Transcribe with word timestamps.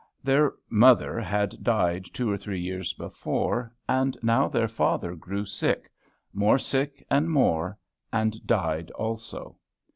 Their 0.23 0.53
mother 0.67 1.19
had 1.19 1.63
died 1.63 2.05
two 2.11 2.27
or 2.27 2.35
three 2.35 2.59
years 2.59 2.91
before, 2.93 3.71
and 3.87 4.17
now 4.23 4.47
their 4.47 4.67
father 4.67 5.13
grew 5.15 5.45
sick, 5.45 5.91
more 6.33 6.57
sick 6.57 7.05
and 7.11 7.29
more, 7.29 7.77
and 8.11 8.43
died 8.47 8.89
also. 8.95 9.57